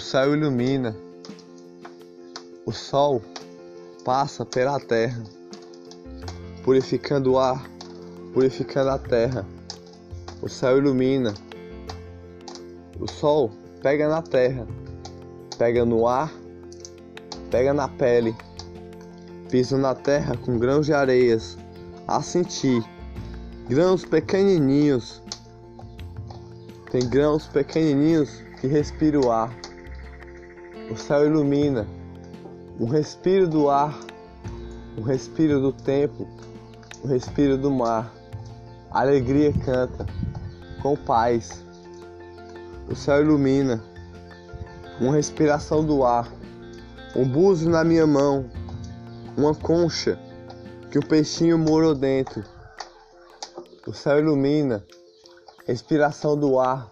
céu 0.00 0.34
ilumina, 0.34 0.96
o 2.64 2.72
sol 2.72 3.22
passa 4.04 4.44
pela 4.44 4.80
terra, 4.80 5.22
purificando 6.64 7.32
o 7.32 7.38
ar, 7.38 7.70
purificando 8.32 8.90
a 8.90 8.98
terra. 8.98 9.46
O 10.42 10.48
céu 10.48 10.78
ilumina, 10.78 11.34
o 12.98 13.06
sol 13.06 13.50
pega 13.82 14.08
na 14.08 14.22
terra, 14.22 14.66
pega 15.58 15.84
no 15.84 16.08
ar, 16.08 16.32
pega 17.50 17.74
na 17.74 17.88
pele, 17.88 18.34
pisa 19.50 19.76
na 19.76 19.94
terra 19.94 20.36
com 20.38 20.58
grãos 20.58 20.86
de 20.86 20.94
areias, 20.94 21.58
a 22.08 22.22
sentir 22.22 22.82
grãos 23.68 24.04
pequenininhos. 24.04 25.22
Tem 26.90 27.08
grãos 27.08 27.46
pequenininhos 27.46 28.42
que 28.60 28.66
respiram 28.66 29.20
o 29.22 29.30
ar. 29.30 29.54
O 30.90 30.96
céu 30.96 31.24
ilumina, 31.24 31.86
o 32.76 32.84
respiro 32.84 33.46
do 33.46 33.70
ar, 33.70 33.96
o 34.98 35.02
respiro 35.02 35.60
do 35.60 35.72
tempo, 35.72 36.26
o 37.04 37.06
respiro 37.06 37.56
do 37.56 37.70
mar. 37.70 38.12
A 38.90 39.02
alegria 39.02 39.52
canta 39.52 40.04
com 40.82 40.96
paz. 40.96 41.64
O 42.90 42.96
céu 42.96 43.20
ilumina, 43.20 43.80
uma 45.00 45.14
respiração 45.14 45.84
do 45.84 46.04
ar, 46.04 46.28
um 47.14 47.24
buzo 47.24 47.70
na 47.70 47.84
minha 47.84 48.04
mão, 48.04 48.50
uma 49.36 49.54
concha 49.54 50.18
que 50.90 50.98
o 50.98 51.06
peixinho 51.06 51.56
morou 51.56 51.94
dentro. 51.94 52.42
O 53.86 53.92
céu 53.92 54.18
ilumina, 54.18 54.84
respiração 55.68 56.36
do 56.36 56.58
ar, 56.58 56.90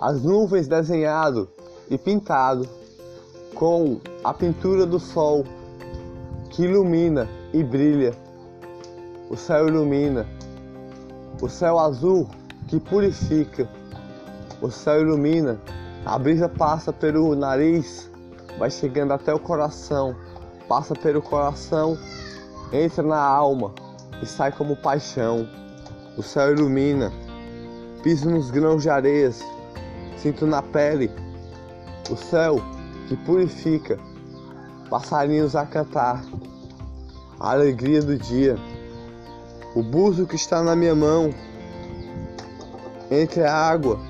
as 0.00 0.20
nuvens 0.20 0.66
desenhado 0.66 1.48
e 1.88 1.96
pintado 1.96 2.68
com 3.54 4.00
a 4.22 4.34
pintura 4.34 4.84
do 4.84 4.98
sol 4.98 5.44
que 6.50 6.64
ilumina 6.64 7.28
e 7.52 7.62
brilha. 7.62 8.14
O 9.30 9.36
céu 9.36 9.68
ilumina, 9.68 10.26
o 11.40 11.48
céu 11.48 11.78
azul 11.78 12.28
que 12.68 12.78
purifica. 12.78 13.68
O 14.60 14.70
céu 14.70 15.00
ilumina, 15.00 15.60
a 16.04 16.18
brisa 16.18 16.48
passa 16.48 16.92
pelo 16.92 17.34
nariz, 17.34 18.10
vai 18.58 18.70
chegando 18.70 19.12
até 19.12 19.34
o 19.34 19.38
coração, 19.38 20.16
passa 20.68 20.94
pelo 20.94 21.20
coração, 21.20 21.98
entra 22.72 23.02
na 23.02 23.20
alma 23.20 23.72
e 24.22 24.26
sai 24.26 24.52
como 24.52 24.76
paixão. 24.76 25.46
O 26.16 26.22
céu 26.22 26.52
ilumina, 26.52 27.12
piso 28.02 28.30
nos 28.30 28.50
grãos 28.50 28.82
de 28.82 28.88
areias, 28.88 29.44
sinto 30.16 30.46
na 30.46 30.62
pele 30.62 31.10
o 32.10 32.16
céu 32.16 32.60
que 33.08 33.16
purifica, 33.16 33.98
passarinhos 34.88 35.56
a 35.56 35.66
cantar, 35.66 36.24
a 37.38 37.50
alegria 37.50 38.02
do 38.02 38.16
dia, 38.16 38.56
o 39.74 39.82
buzo 39.82 40.26
que 40.26 40.36
está 40.36 40.62
na 40.62 40.74
minha 40.74 40.94
mão, 40.94 41.30
entre 43.10 43.42
a 43.44 43.54
água, 43.54 44.00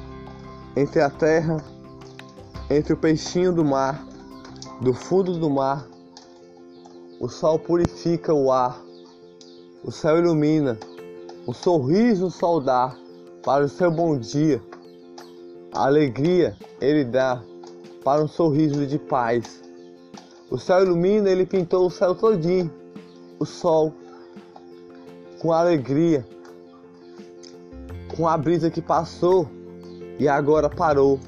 entre 0.77 1.01
a 1.01 1.11
terra, 1.11 1.57
entre 2.71 2.93
o 2.93 2.97
peixinho 2.97 3.53
do 3.53 3.65
mar, 3.65 4.05
do 4.81 4.93
fundo 4.93 5.39
do 5.39 5.51
mar, 5.51 5.87
o 7.21 7.29
sol 7.29 7.59
purifica 7.59 8.33
o 8.33 8.53
ar, 8.53 8.79
o 9.83 9.91
céu 9.91 10.19
ilumina, 10.19 10.79
o 11.47 11.53
sorriso 11.53 12.27
o 12.27 12.31
sol 12.31 12.61
dá 12.61 12.95
para 13.45 13.65
o 13.65 13.69
seu 13.69 13.91
bom 13.91 14.19
dia, 14.19 14.63
a 15.73 15.87
alegria 15.87 16.57
ele 16.81 17.05
dá 17.05 17.43
para 18.07 18.23
um 18.23 18.29
sorriso 18.29 18.87
de 18.87 19.01
paz. 19.01 19.61
O 20.49 20.57
céu 20.57 20.85
ilumina, 20.85 21.29
ele 21.29 21.45
pintou 21.45 21.89
o 21.89 21.91
céu 21.91 22.15
todinho, 22.15 22.73
o 23.37 23.45
sol, 23.45 23.93
com 25.41 25.53
alegria, 25.53 26.25
com 28.17 28.29
a 28.29 28.37
brisa 28.37 28.71
que 28.71 28.81
passou 28.81 29.51
e 30.21 30.29
agora 30.29 30.71
parou. 30.71 31.19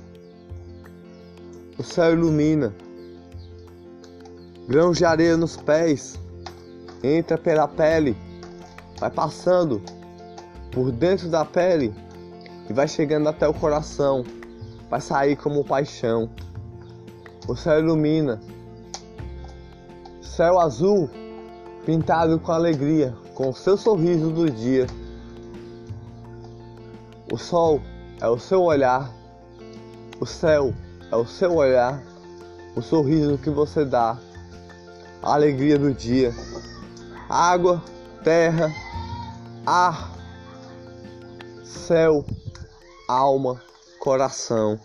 O 1.76 1.82
céu 1.82 2.12
ilumina, 2.12 2.72
grãos 4.68 4.98
de 4.98 5.04
areia 5.04 5.36
nos 5.36 5.56
pés, 5.56 6.16
entra 7.02 7.36
pela 7.36 7.66
pele, 7.66 8.16
vai 9.00 9.10
passando 9.10 9.82
por 10.70 10.92
dentro 10.92 11.28
da 11.28 11.44
pele 11.44 11.92
e 12.70 12.72
vai 12.72 12.86
chegando 12.86 13.28
até 13.28 13.48
o 13.48 13.54
coração, 13.54 14.22
vai 14.88 15.00
sair 15.00 15.34
como 15.34 15.64
paixão. 15.64 16.30
O 17.48 17.56
céu 17.56 17.78
ilumina. 17.78 18.38
Céu 20.20 20.60
azul, 20.60 21.08
pintado 21.86 22.38
com 22.38 22.52
alegria, 22.52 23.16
com 23.34 23.48
o 23.48 23.54
seu 23.54 23.74
sorriso 23.78 24.30
do 24.30 24.50
dia. 24.50 24.86
O 27.32 27.38
sol 27.38 27.80
é 28.20 28.28
o 28.28 28.38
seu 28.38 28.62
olhar. 28.62 29.10
O 30.20 30.26
céu 30.26 30.74
é 31.10 31.16
o 31.16 31.24
seu 31.24 31.54
olhar. 31.56 32.02
O 32.76 32.82
sorriso 32.82 33.38
que 33.38 33.48
você 33.48 33.82
dá. 33.82 34.18
A 35.22 35.32
alegria 35.32 35.78
do 35.78 35.94
dia. 35.94 36.34
Água, 37.30 37.82
terra, 38.22 38.70
ar, 39.64 40.12
céu, 41.64 42.26
alma, 43.08 43.58
coração. 43.98 44.78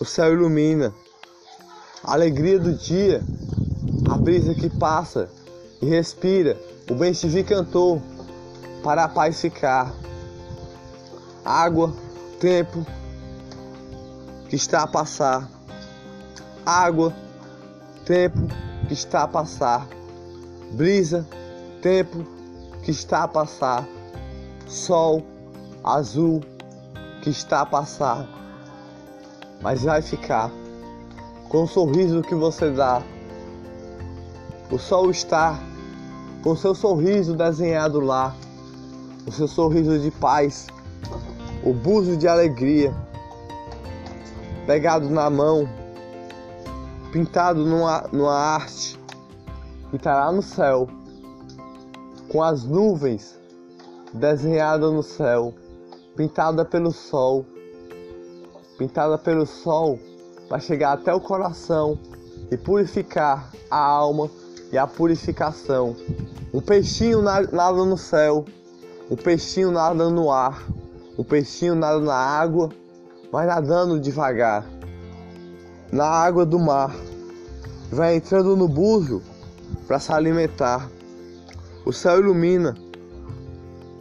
O 0.00 0.04
céu 0.06 0.32
ilumina 0.32 0.94
a 2.04 2.12
alegria 2.12 2.58
do 2.58 2.74
dia, 2.74 3.22
a 4.10 4.16
brisa 4.16 4.54
que 4.54 4.70
passa 4.70 5.28
e 5.82 5.86
respira, 5.86 6.56
o 6.90 6.94
bem 6.94 7.12
te 7.12 7.42
cantou 7.42 8.00
para 8.82 9.04
a 9.04 9.08
paz 9.08 9.40
ficar. 9.40 9.92
Água, 11.44 11.92
tempo 12.40 12.86
que 14.48 14.56
está 14.56 14.82
a 14.82 14.86
passar. 14.86 15.48
Água, 16.64 17.14
tempo 18.04 18.38
que 18.86 18.94
está 18.94 19.22
a 19.22 19.28
passar. 19.28 19.86
Brisa, 20.72 21.26
tempo 21.82 22.24
que 22.82 22.90
está 22.90 23.24
a 23.24 23.28
passar. 23.28 23.86
Sol 24.66 25.22
azul 25.82 26.42
que 27.22 27.30
está 27.30 27.62
a 27.62 27.66
passar. 27.66 28.26
Mas 29.60 29.82
vai 29.82 30.02
ficar 30.02 30.50
com 31.48 31.62
o 31.62 31.66
sorriso 31.66 32.22
que 32.22 32.34
você 32.34 32.70
dá. 32.70 33.02
O 34.70 34.78
sol 34.78 35.10
está 35.10 35.58
com 36.42 36.54
seu 36.54 36.74
sorriso 36.74 37.34
desenhado 37.34 38.00
lá, 38.00 38.34
o 39.26 39.32
seu 39.32 39.48
sorriso 39.48 39.98
de 39.98 40.10
paz, 40.10 40.66
o 41.64 41.72
buzo 41.72 42.16
de 42.16 42.28
alegria, 42.28 42.94
pegado 44.66 45.08
na 45.08 45.30
mão, 45.30 45.68
pintado 47.12 47.64
numa, 47.64 48.06
numa 48.12 48.34
arte 48.34 48.98
que 49.90 49.96
estará 49.96 50.30
no 50.30 50.42
céu, 50.42 50.86
com 52.28 52.42
as 52.42 52.64
nuvens 52.64 53.38
desenhadas 54.12 54.92
no 54.92 55.02
céu, 55.02 55.54
pintada 56.14 56.62
pelo 56.62 56.92
sol, 56.92 57.46
pintada 58.76 59.16
pelo 59.16 59.46
sol 59.46 59.98
vai 60.48 60.60
chegar 60.60 60.92
até 60.92 61.14
o 61.14 61.20
coração 61.20 61.98
e 62.50 62.56
purificar 62.56 63.50
a 63.70 63.78
alma 63.78 64.30
e 64.72 64.78
a 64.78 64.86
purificação. 64.86 65.94
Um 66.52 66.60
peixinho 66.60 67.20
nada 67.20 67.84
no 67.84 67.98
céu, 67.98 68.44
um 69.10 69.16
peixinho 69.16 69.70
nada 69.70 70.08
no 70.08 70.30
ar, 70.30 70.64
um 71.18 71.24
peixinho 71.24 71.74
nada 71.74 72.00
na 72.00 72.14
água, 72.14 72.70
vai 73.30 73.46
nadando 73.46 74.00
devagar. 74.00 74.66
Na 75.92 76.06
água 76.06 76.44
do 76.44 76.58
mar, 76.58 76.94
vai 77.90 78.16
entrando 78.16 78.56
no 78.56 78.68
buzo 78.68 79.22
para 79.86 79.98
se 79.98 80.12
alimentar. 80.12 80.88
O 81.84 81.92
céu 81.92 82.20
ilumina, 82.20 82.74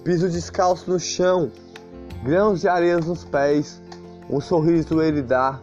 piso 0.04 0.30
descalço 0.30 0.90
no 0.90 1.00
chão, 1.00 1.52
grãos 2.24 2.62
de 2.62 2.68
areia 2.68 2.98
nos 2.98 3.24
pés, 3.24 3.82
um 4.30 4.42
sorriso 4.42 5.02
ele 5.02 5.22
dá 5.22 5.60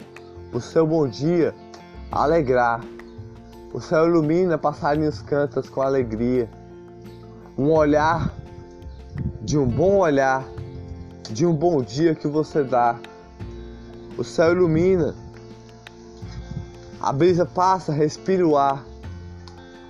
o 0.54 0.60
seu 0.60 0.86
bom 0.86 1.08
dia 1.08 1.52
alegrar. 2.12 2.80
O 3.72 3.80
céu 3.80 4.06
ilumina, 4.06 4.56
passarinhos 4.56 5.20
cantas 5.20 5.68
com 5.68 5.82
alegria. 5.82 6.48
Um 7.58 7.72
olhar 7.72 8.32
de 9.42 9.58
um 9.58 9.66
bom 9.66 9.96
olhar, 9.96 10.44
de 11.28 11.44
um 11.44 11.52
bom 11.52 11.82
dia 11.82 12.14
que 12.14 12.28
você 12.28 12.62
dá. 12.62 12.96
O 14.16 14.22
céu 14.22 14.52
ilumina. 14.52 15.12
A 17.00 17.12
brisa 17.12 17.44
passa, 17.44 17.92
respira 17.92 18.46
o 18.46 18.56
ar. 18.56 18.84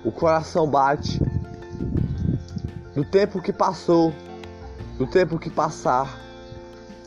O 0.03 0.11
coração 0.11 0.67
bate. 0.67 1.21
Do 2.95 3.05
tempo 3.05 3.39
que 3.39 3.53
passou, 3.53 4.11
do 4.97 5.05
tempo 5.05 5.37
que 5.37 5.49
passar, 5.51 6.17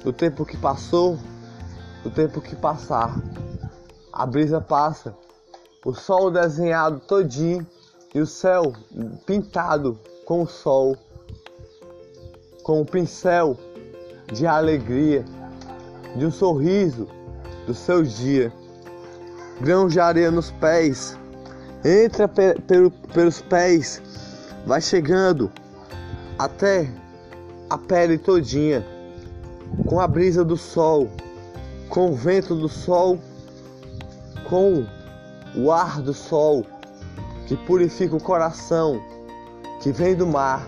do 0.04 0.12
tempo 0.12 0.44
que 0.44 0.56
passou, 0.56 1.18
do 2.04 2.10
tempo 2.10 2.40
que 2.40 2.54
passar 2.54 3.20
a 4.12 4.26
brisa 4.26 4.60
passa, 4.60 5.14
o 5.84 5.94
sol 5.94 6.30
desenhado 6.30 7.00
todinho 7.00 7.66
e 8.14 8.20
o 8.20 8.26
céu 8.26 8.72
pintado 9.26 9.98
com 10.24 10.42
o 10.42 10.46
sol, 10.46 10.96
com 12.62 12.80
o 12.80 12.84
pincel 12.84 13.56
de 14.32 14.46
alegria, 14.46 15.24
de 16.16 16.26
um 16.26 16.30
sorriso 16.30 17.06
do 17.66 17.74
seu 17.74 18.02
dia. 18.02 18.52
Grão 19.60 19.88
de 19.88 19.98
areia 19.98 20.30
nos 20.30 20.50
pés, 20.50 21.16
entra 21.84 22.28
pe 22.28 22.54
pelo, 22.62 22.90
pelos 22.90 23.40
pés, 23.40 24.00
vai 24.66 24.80
chegando 24.80 25.50
até 26.38 26.88
a 27.68 27.76
pele 27.76 28.18
todinha, 28.18 28.84
com 29.86 30.00
a 30.00 30.06
brisa 30.06 30.44
do 30.44 30.56
sol, 30.56 31.08
com 31.88 32.10
o 32.10 32.14
vento 32.14 32.54
do 32.54 32.68
sol, 32.68 33.18
com 34.48 34.86
o 35.54 35.70
ar 35.70 36.00
do 36.00 36.12
sol 36.12 36.64
que 37.46 37.56
purifica 37.56 38.16
o 38.16 38.22
coração, 38.22 39.00
que 39.80 39.92
vem 39.92 40.14
do 40.14 40.26
mar, 40.26 40.66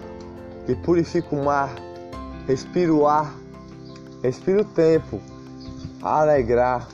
que 0.66 0.74
purifica 0.74 1.34
o 1.34 1.44
mar, 1.44 1.74
respira 2.46 2.92
o 2.92 3.06
ar, 3.06 3.34
respira 4.22 4.62
o 4.62 4.64
tempo, 4.64 5.20
alegrar. 6.02 6.88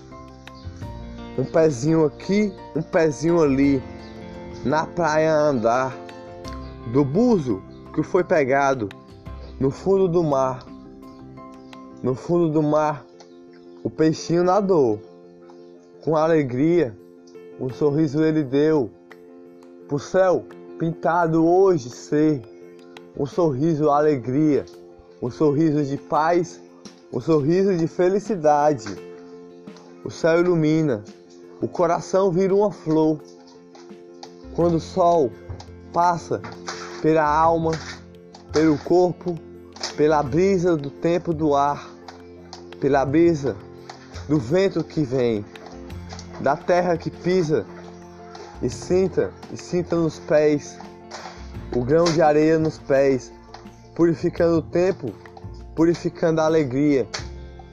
Um 1.39 1.45
pezinho 1.45 2.05
aqui, 2.05 2.53
um 2.75 2.83
pezinho 2.83 3.43
ali, 3.43 3.83
na 4.65 4.87
praia 4.87 5.33
andar, 5.33 5.95
do 6.93 7.05
buzo 7.05 7.63
que 7.95 8.03
foi 8.03 8.25
pegado 8.25 8.89
no 9.61 9.71
fundo 9.71 10.09
do 10.09 10.23
mar. 10.23 10.65
No 12.03 12.15
fundo 12.15 12.51
do 12.51 12.63
mar, 12.63 13.05
o 13.83 13.91
peixinho 13.91 14.45
nadou. 14.45 15.01
Com 16.07 16.15
alegria, 16.15 16.97
um 17.61 17.69
sorriso 17.69 18.23
ele 18.23 18.45
deu. 18.45 18.89
Pro 19.89 19.99
céu 19.99 20.45
pintado 20.79 21.45
hoje 21.45 21.91
ser 21.91 22.43
um 23.19 23.27
sorriso 23.27 23.91
alegria, 23.91 24.65
um 25.21 25.29
sorriso 25.29 25.83
de 25.83 25.97
paz, 25.97 26.63
um 27.13 27.21
sorriso 27.21 27.77
de 27.77 27.89
felicidade. 27.89 28.87
O 30.05 30.09
céu 30.09 30.39
ilumina, 30.39 31.03
o 31.61 31.67
coração 31.67 32.31
vira 32.31 32.55
uma 32.55 32.71
flor. 32.71 33.21
Quando 34.55 34.75
o 34.77 34.81
sol 34.81 35.33
passa 35.93 36.41
pela 37.03 37.29
alma, 37.29 37.73
pelo 38.53 38.79
corpo, 38.79 39.37
pela 39.97 40.23
brisa 40.23 40.77
do 40.77 40.89
tempo 40.89 41.35
do 41.35 41.57
ar, 41.57 41.91
pela 42.79 43.05
brisa 43.05 43.57
do 44.29 44.39
vento 44.39 44.85
que 44.85 45.03
vem, 45.03 45.45
da 46.41 46.57
terra 46.57 46.97
que 46.97 47.11
pisa 47.11 47.67
e 48.63 48.71
sinta, 48.71 49.33
e 49.53 49.57
sinta 49.57 49.97
nos 49.97 50.19
pés 50.19 50.79
o 51.75 51.85
grão 51.85 52.05
de 52.05 52.23
areia 52.23 52.59
nos 52.59 52.79
pés, 52.79 53.33
purificando 53.95 54.59
o 54.59 54.63
tempo, 54.63 55.13
purificando 55.75 56.41
a 56.41 56.45
alegria 56.45 57.07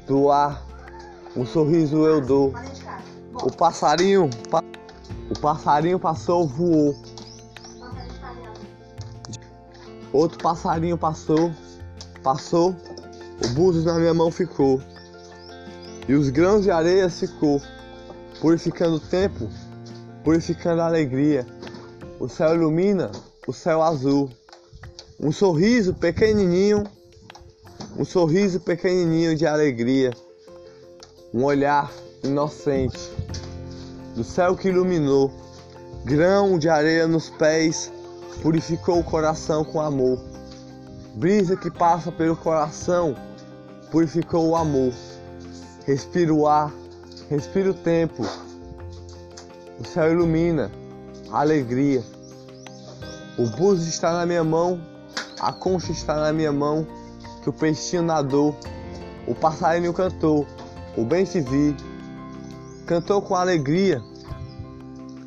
do 0.08 0.32
ar. 0.32 0.62
Um 1.36 1.46
sorriso 1.46 2.06
eu 2.06 2.22
dou. 2.22 2.54
O 3.34 3.52
passarinho, 3.52 4.30
o 5.30 5.40
passarinho 5.40 6.00
passou, 6.00 6.48
voou. 6.48 6.96
Outro 10.12 10.38
passarinho 10.38 10.98
passou, 10.98 11.52
passou, 12.22 12.76
o 13.44 13.48
búzios 13.50 13.86
na 13.86 13.96
minha 13.96 14.14
mão 14.14 14.30
ficou. 14.30 14.80
E 16.08 16.14
os 16.14 16.30
grãos 16.30 16.64
de 16.64 16.70
areia 16.70 17.10
ficou, 17.10 17.60
purificando 18.44 18.98
o 18.98 19.00
tempo, 19.00 19.50
purificando 20.22 20.82
a 20.82 20.86
alegria. 20.86 21.48
O 22.20 22.28
céu 22.28 22.54
ilumina, 22.54 23.10
o 23.48 23.54
céu 23.54 23.82
azul. 23.82 24.30
Um 25.18 25.32
sorriso 25.32 25.94
pequenininho, 25.94 26.84
um 27.98 28.04
sorriso 28.04 28.60
pequenininho 28.60 29.34
de 29.34 29.48
alegria. 29.48 30.12
Um 31.34 31.46
olhar 31.46 31.90
inocente 32.22 33.00
do 34.14 34.26
céu 34.26 34.58
que 34.58 34.68
iluminou. 34.68 35.32
Grão 36.04 36.60
de 36.60 36.68
areia 36.68 37.08
nos 37.08 37.30
pés, 37.30 37.90
purificou 38.42 39.00
o 39.00 39.06
coração 39.06 39.64
com 39.64 39.80
amor. 39.80 40.20
Brisa 41.16 41.56
que 41.56 41.72
passa 41.72 42.12
pelo 42.12 42.36
coração, 42.36 43.16
purificou 43.90 44.50
o 44.50 44.56
amor. 44.58 44.92
Respira 45.86 46.34
o 46.34 46.46
ar, 46.46 46.74
respira 47.34 47.72
o 47.72 47.74
tempo. 47.74 48.24
O 49.80 49.84
céu 49.84 50.12
ilumina, 50.12 50.72
a 51.32 51.40
alegria. 51.42 52.04
O 53.40 53.48
buzo 53.48 53.90
está 53.90 54.14
na 54.14 54.24
minha 54.24 54.44
mão, 54.44 54.80
a 55.40 55.52
concha 55.52 55.92
está 55.92 56.16
na 56.16 56.32
minha 56.32 56.52
mão, 56.52 56.86
que 57.42 57.50
o 57.50 57.54
peixinho 57.54 58.04
nadou, 58.04 58.56
o 59.28 59.34
passarinho 59.34 59.92
cantou, 59.94 60.46
o 60.96 61.04
bem 61.04 61.26
te 61.26 61.42
vi, 61.42 61.76
cantou 62.86 63.20
com 63.20 63.36
alegria 63.36 64.00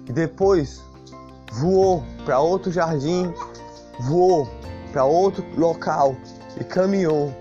e 0.09 0.13
depois 0.13 0.81
voou 1.55 2.05
para 2.25 2.39
outro 2.39 2.71
jardim, 2.71 3.35
voou 3.99 4.49
para 4.93 5.05
outro 5.05 5.45
local 5.59 6.15
e 6.61 6.63
caminhou. 6.63 7.35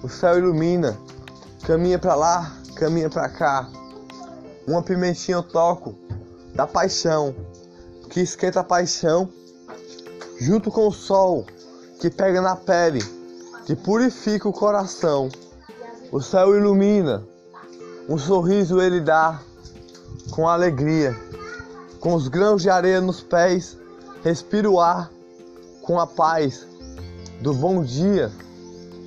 O 0.00 0.08
céu 0.08 0.38
ilumina, 0.38 0.96
caminha 1.66 1.98
para 1.98 2.14
lá, 2.14 2.61
caminha 2.82 3.08
para 3.08 3.28
cá. 3.28 3.68
Uma 4.66 4.82
pimentinha 4.82 5.36
eu 5.36 5.42
toco 5.42 5.94
da 6.52 6.66
paixão, 6.66 7.32
que 8.10 8.20
esquenta 8.20 8.58
a 8.58 8.64
paixão, 8.64 9.28
junto 10.40 10.68
com 10.68 10.88
o 10.88 10.92
sol 10.92 11.46
que 12.00 12.10
pega 12.10 12.40
na 12.40 12.56
pele, 12.56 13.00
que 13.66 13.76
purifica 13.76 14.48
o 14.48 14.52
coração. 14.52 15.28
O 16.10 16.20
céu 16.20 16.56
ilumina, 16.56 17.24
um 18.08 18.18
sorriso 18.18 18.80
ele 18.80 19.00
dá 19.00 19.40
com 20.32 20.48
alegria, 20.48 21.16
com 22.00 22.14
os 22.14 22.26
grãos 22.26 22.62
de 22.62 22.68
areia 22.68 23.00
nos 23.00 23.20
pés, 23.20 23.78
respira 24.24 24.68
o 24.68 24.80
ar 24.80 25.08
com 25.82 26.00
a 26.00 26.06
paz 26.06 26.66
do 27.40 27.54
bom 27.54 27.84
dia 27.84 28.32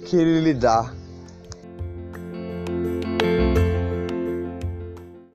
que 0.06 0.16
ele 0.16 0.40
lhe 0.40 0.54
dá. 0.54 0.94